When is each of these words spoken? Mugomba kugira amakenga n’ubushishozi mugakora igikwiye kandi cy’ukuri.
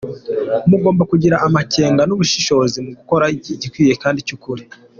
Mugomba 0.69 1.03
kugira 1.11 1.35
amakenga 1.47 2.01
n’ubushishozi 2.05 2.77
mugakora 2.85 3.25
igikwiye 3.35 3.93
kandi 4.03 4.19
cy’ukuri. 4.27 4.63